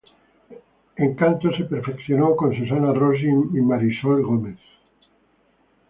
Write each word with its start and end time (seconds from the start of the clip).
En 0.97 1.13
canto 1.13 1.51
se 1.55 1.63
perfeccionó 1.65 2.35
con 2.35 2.55
Susana 2.55 2.91
Rossi 2.91 3.23
y 3.27 3.61
Marisol 3.61 4.23
Gómez. 4.23 4.57